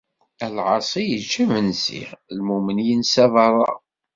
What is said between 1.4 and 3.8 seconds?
imensi, lmumen yensa berra.